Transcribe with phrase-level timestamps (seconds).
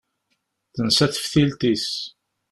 [0.75, 1.87] Tensa teftilt-is.